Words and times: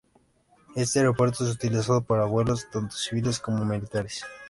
Este 0.75 0.97
aeropuerto 0.97 1.45
es 1.47 1.53
utilizado 1.53 2.01
para 2.03 2.25
vuelos 2.25 2.67
tanto 2.71 2.95
civiles 2.95 3.37
como 3.39 3.63
militares. 3.63 4.23